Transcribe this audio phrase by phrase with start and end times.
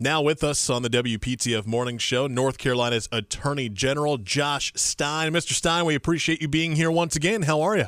[0.00, 5.32] Now with us on the WPTF Morning Show, North Carolina's Attorney General Josh Stein.
[5.32, 5.52] Mr.
[5.52, 7.42] Stein, we appreciate you being here once again.
[7.42, 7.86] How are you?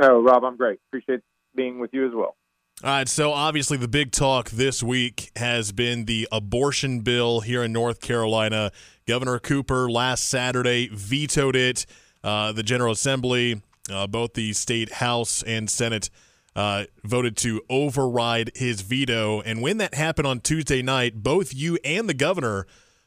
[0.00, 0.78] Oh, Rob, I'm great.
[0.88, 1.20] Appreciate
[1.54, 2.36] being with you as well.
[2.82, 7.62] All right, so obviously the big talk this week has been the abortion bill here
[7.62, 8.72] in North Carolina.
[9.06, 11.84] Governor Cooper last Saturday vetoed it.
[12.24, 13.60] Uh, the General Assembly,
[13.92, 16.08] uh, both the state House and Senate
[16.56, 19.40] uh, voted to override his veto.
[19.40, 22.66] And when that happened on Tuesday night, both you and the governor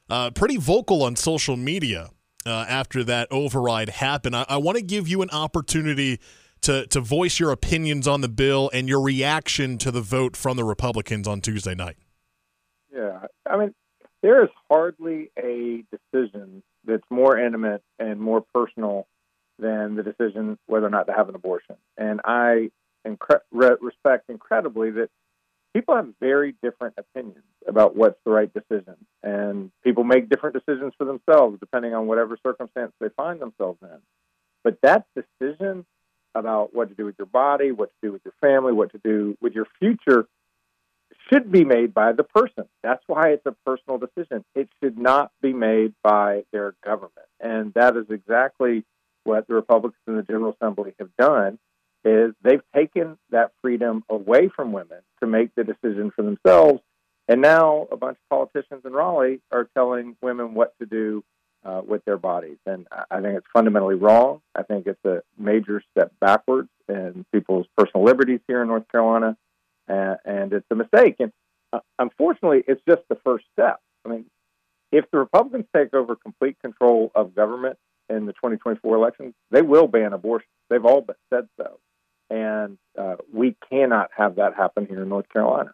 [0.10, 2.10] uh, pretty vocal on social media
[2.46, 4.36] uh, after that override happened.
[4.36, 6.20] I, I want to give you an opportunity
[6.62, 10.58] to to voice your opinions on the bill and your reaction to the vote from
[10.58, 11.98] the Republicans on Tuesday night.
[12.94, 13.74] Yeah, I mean,
[14.22, 19.08] there is hardly a decision that's more intimate and more personal
[19.60, 21.76] than the decision whether or not to have an abortion.
[21.98, 22.72] And I
[23.06, 25.10] incre- respect incredibly that
[25.74, 30.94] people have very different opinions about what's the right decision, and people make different decisions
[30.98, 33.98] for themselves depending on whatever circumstance they find themselves in.
[34.64, 35.86] But that decision
[36.36, 39.00] about what to do with your body, what to do with your family, what to
[39.04, 40.28] do with your future
[41.30, 42.66] should be made by the person.
[42.84, 44.44] That's why it's a personal decision.
[44.56, 47.28] It should not be made by their government.
[47.40, 48.86] And that is exactly
[49.24, 51.60] what the Republicans in the General Assembly have done
[52.04, 56.82] is they've taken that freedom away from women to make the decision for themselves.
[57.28, 61.24] And now a bunch of politicians in Raleigh are telling women what to do
[61.64, 62.58] uh, with their bodies.
[62.66, 64.42] And I think it's fundamentally wrong.
[64.56, 69.38] I think it's a major step backwards in people's personal liberties here in North Carolina.
[69.88, 71.18] Uh, and it's a mistake.
[71.20, 71.32] And
[71.72, 73.80] uh, unfortunately, it's just the first step.
[74.06, 74.26] I mean,
[74.92, 77.78] if the Republicans take over complete control of government
[78.10, 80.48] in the 2024 elections, they will ban abortion.
[80.70, 81.80] They've all but said so
[82.32, 85.74] and uh, we cannot have that happen here in North Carolina.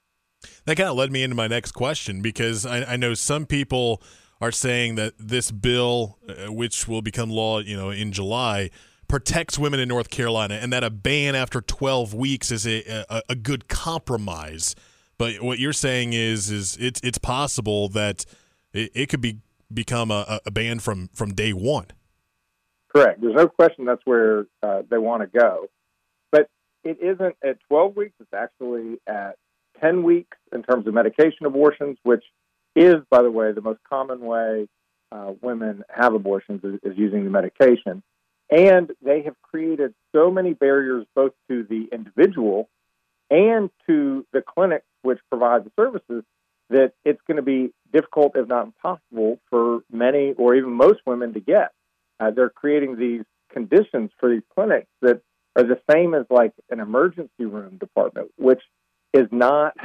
[0.65, 4.01] That kind of led me into my next question because I, I know some people
[4.41, 8.71] are saying that this bill, uh, which will become law, you know, in July,
[9.07, 13.21] protects women in North Carolina, and that a ban after 12 weeks is a, a,
[13.29, 14.75] a good compromise.
[15.17, 18.25] But what you're saying is, is it's it's possible that
[18.73, 19.39] it, it could be
[19.73, 21.87] become a, a ban from from day one.
[22.93, 23.21] Correct.
[23.21, 25.67] There's no question that's where uh, they want to go
[26.87, 28.13] it isn't at 12 weeks.
[28.19, 29.37] It's actually at
[29.81, 32.23] 10 weeks in terms of medication abortions, which
[32.75, 34.67] is, by the way, the most common way
[35.11, 38.03] uh, women have abortions is, is using the medication.
[38.49, 42.69] And they have created so many barriers both to the individual
[43.29, 46.23] and to the clinics which provide the services
[46.69, 51.33] that it's going to be difficult, if not impossible, for many or even most women
[51.33, 51.71] to get.
[52.19, 55.21] Uh, they're creating these conditions for these clinics that
[55.57, 58.61] are the same as like an emergency room department, which
[59.13, 59.75] is not,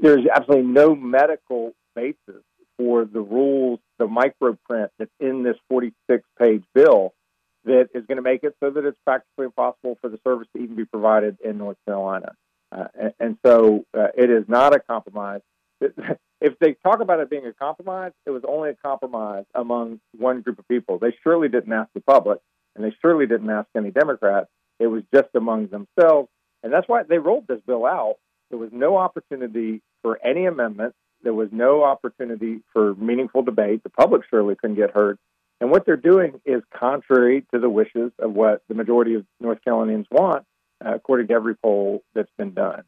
[0.00, 2.42] there's absolutely no medical basis
[2.76, 7.14] for the rules, the microprint that's in this 46 page bill
[7.64, 10.62] that is going to make it so that it's practically impossible for the service to
[10.62, 12.32] even be provided in North Carolina.
[12.70, 15.40] Uh, and, and, so uh, it is not a compromise.
[16.40, 20.42] If they talk about it being a compromise, it was only a compromise among one
[20.42, 20.98] group of people.
[20.98, 22.38] They surely didn't ask the public,
[22.76, 24.48] and they surely didn't ask any Democrats.
[24.78, 26.28] It was just among themselves.
[26.62, 28.16] And that's why they rolled this bill out.
[28.50, 30.96] There was no opportunity for any amendments.
[31.22, 33.82] There was no opportunity for meaningful debate.
[33.82, 35.18] The public surely couldn't get heard.
[35.60, 39.58] And what they're doing is contrary to the wishes of what the majority of North
[39.64, 40.44] Carolinians want,
[40.84, 42.82] uh, according to every poll that's been done.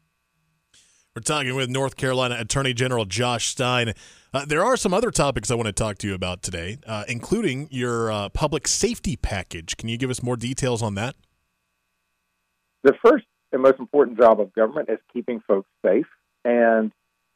[1.13, 3.93] We're talking with North Carolina Attorney General Josh Stein.
[4.33, 7.03] Uh, there are some other topics I want to talk to you about today, uh,
[7.09, 9.75] including your uh, public safety package.
[9.75, 11.17] Can you give us more details on that?
[12.83, 16.07] The first and most important job of government is keeping folks safe.
[16.43, 16.91] And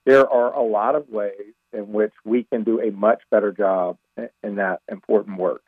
[0.05, 3.97] there are a lot of ways in which we can do a much better job
[4.43, 5.61] in that important work.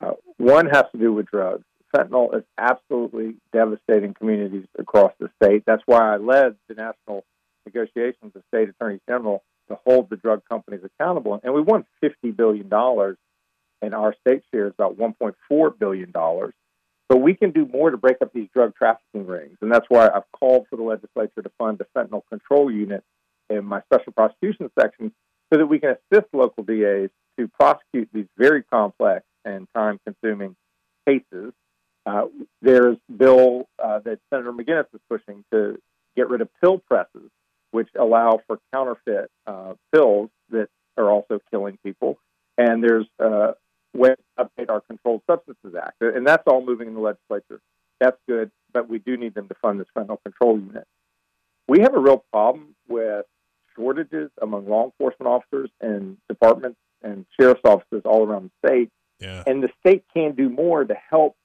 [0.00, 1.64] Uh, one has to do with drugs.
[1.94, 5.62] Fentanyl is absolutely devastating communities across the state.
[5.64, 7.24] That's why I led the national
[7.64, 11.40] negotiations of state attorneys general to hold the drug companies accountable.
[11.42, 12.68] And we won $50 billion,
[13.80, 16.12] and our state share is about $1.4 billion.
[17.08, 19.58] But we can do more to break up these drug trafficking rings.
[19.60, 23.04] And that's why I've called for the legislature to fund a fentanyl control unit
[23.50, 25.12] in my special prosecution section
[25.52, 30.56] so that we can assist local DAs to prosecute these very complex and time consuming
[31.06, 31.52] cases.
[32.06, 32.26] Uh,
[32.62, 35.78] there's bill uh, that Senator McInnis is pushing to
[36.16, 37.30] get rid of pill presses,
[37.70, 42.18] which allow for counterfeit uh, pills that are also killing people.
[42.56, 43.52] And there's uh,
[43.94, 46.00] way to update our Controlled Substances Act.
[46.00, 47.60] And that's all moving in the legislature.
[48.00, 50.86] That's good, but we do need them to fund this fentanyl control unit.
[51.68, 53.24] We have a real problem with
[53.76, 58.90] shortages among law enforcement officers and departments and sheriff's offices all around the state.
[59.20, 59.42] Yeah.
[59.46, 61.36] And the state can do more to help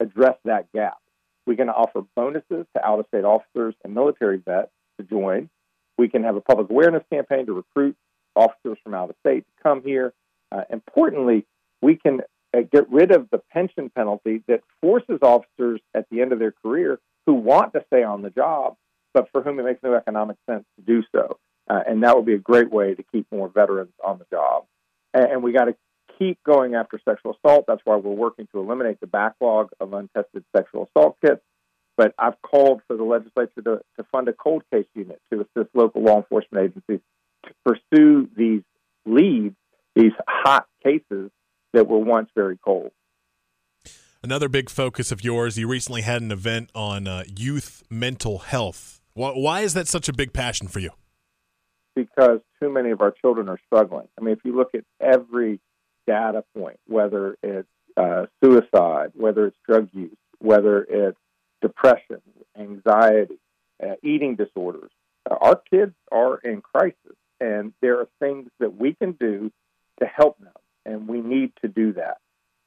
[0.00, 0.98] address that gap.
[1.46, 5.48] We're going to offer bonuses to out of state officers and military vets to join.
[5.96, 7.96] We can have a public awareness campaign to recruit
[8.34, 10.12] officers from out of state to come here.
[10.52, 11.46] Uh, importantly,
[11.82, 12.20] we can
[12.56, 16.52] uh, get rid of the pension penalty that forces officers at the end of their
[16.64, 18.76] career who want to stay on the job,
[19.12, 21.38] but for whom it makes no economic sense to do so.
[21.68, 24.64] Uh, and that would be a great way to keep more veterans on the job.
[25.12, 25.74] And, and we got to
[26.18, 27.64] keep going after sexual assault.
[27.66, 31.42] That's why we're working to eliminate the backlog of untested sexual assault kits.
[31.96, 35.74] But I've called for the legislature to, to fund a cold case unit to assist
[35.74, 37.00] local law enforcement agencies
[37.46, 38.62] to pursue these
[39.06, 39.56] leads,
[39.94, 41.30] these hot cases
[41.72, 42.90] that were once very cold.
[44.22, 49.00] Another big focus of yours, you recently had an event on uh, youth mental health.
[49.14, 50.90] Why, why is that such a big passion for you?
[51.94, 54.08] Because too many of our children are struggling.
[54.18, 55.60] I mean, if you look at every
[56.06, 61.18] data point, whether it's uh, suicide, whether it's drug use, whether it's
[61.62, 62.20] depression,
[62.58, 63.38] anxiety,
[63.82, 64.90] uh, eating disorders,
[65.30, 69.50] uh, our kids are in crisis, and there are things that we can do
[70.00, 70.52] to help them,
[70.86, 72.18] and we need to do that.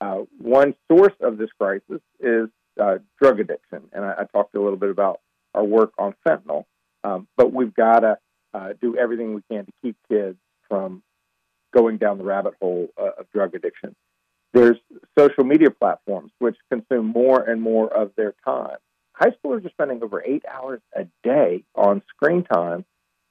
[0.01, 2.49] Uh, one source of this crisis is
[2.79, 5.19] uh, drug addiction, and I, I, talked a little bit about
[5.53, 6.65] our work on fentanyl,
[7.03, 8.17] um, but we've got to
[8.53, 10.37] uh, do everything we can to keep kids
[10.69, 11.03] from
[11.73, 13.95] going down the rabbit hole uh, of drug addiction.
[14.53, 14.77] There's
[15.17, 18.77] social media platforms which consume more and more of their time.
[19.13, 22.85] High schoolers are spending over eight hours a day on screen time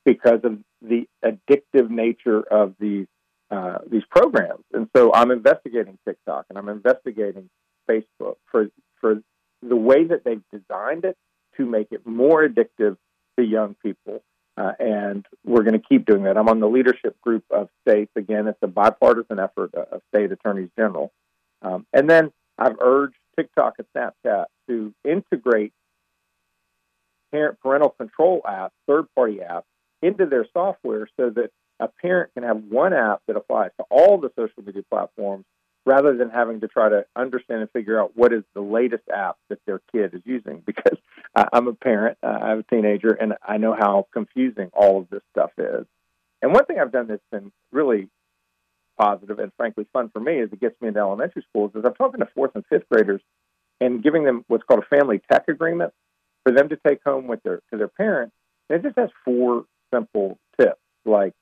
[0.04, 3.06] because of the addictive nature of these
[3.50, 4.64] uh, these programs.
[4.72, 7.48] And so I'm investigating TikTok and I'm investigating
[7.88, 8.68] Facebook for
[9.00, 9.22] for
[9.62, 11.16] the way that they've designed it
[11.56, 12.96] to make it more addictive
[13.38, 14.22] to young people
[14.58, 16.36] uh, and we're going to keep doing that.
[16.36, 18.10] I'm on the leadership group of states.
[18.16, 21.12] Again, it's a bipartisan effort of state attorneys general.
[21.62, 25.72] Um, and then I've urged TikTok and Snapchat to integrate
[27.30, 29.62] parent parental control apps, third party apps,
[30.02, 34.18] into their software so that a parent can have one app that applies to all
[34.18, 35.44] the social media platforms
[35.86, 39.36] rather than having to try to understand and figure out what is the latest app
[39.48, 40.62] that their kid is using.
[40.66, 40.98] Because
[41.52, 45.10] I'm a parent, uh, I have a teenager, and I know how confusing all of
[45.10, 45.86] this stuff is.
[46.42, 48.08] And one thing I've done that's been really
[48.98, 51.94] positive and frankly fun for me is it gets me into elementary schools is I'm
[51.94, 53.20] talking to fourth and fifth graders
[53.80, 55.92] and giving them what's called a family tech agreement
[56.42, 58.34] for them to take home with their to their parents.
[58.68, 59.64] And it just has four
[59.94, 61.34] simple tips like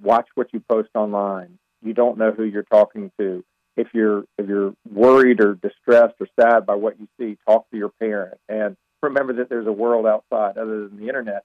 [0.00, 1.58] watch what you post online.
[1.82, 3.44] You don't know who you're talking to
[3.76, 7.76] if you're if you're worried or distressed or sad by what you see, talk to
[7.76, 11.44] your parent and remember that there's a world outside other than the internet.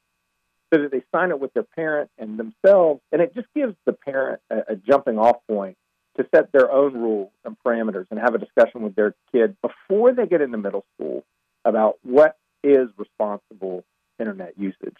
[0.73, 3.93] So that they sign it with their parent and themselves, and it just gives the
[3.93, 5.77] parent a, a jumping off point
[6.17, 10.13] to set their own rules and parameters and have a discussion with their kid before
[10.13, 11.23] they get into middle school
[11.63, 13.85] about what is responsible
[14.19, 14.97] internet usage.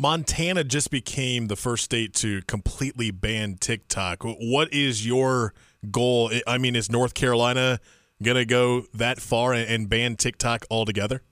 [0.00, 4.22] Montana just became the first state to completely ban TikTok.
[4.22, 5.52] What is your
[5.90, 6.30] goal?
[6.46, 7.80] I mean, is North Carolina
[8.22, 11.22] going to go that far and ban TikTok altogether?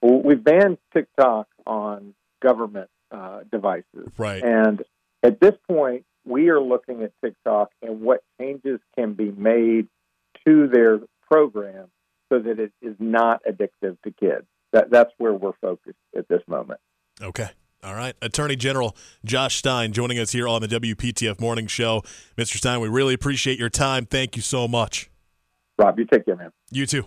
[0.00, 4.08] Well, we've banned TikTok on government uh, devices.
[4.16, 4.42] Right.
[4.42, 4.82] And
[5.22, 9.88] at this point, we are looking at TikTok and what changes can be made
[10.46, 11.00] to their
[11.30, 11.88] program
[12.32, 14.46] so that it is not addictive to kids.
[14.72, 16.80] That, that's where we're focused at this moment.
[17.20, 17.50] Okay.
[17.84, 18.14] All right.
[18.22, 22.02] Attorney General Josh Stein joining us here on the WPTF Morning Show.
[22.36, 22.56] Mr.
[22.56, 24.06] Stein, we really appreciate your time.
[24.06, 25.10] Thank you so much.
[25.78, 26.50] Rob, you take care, man.
[26.70, 27.04] You too.